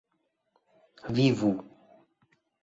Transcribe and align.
vivu 1.15 1.51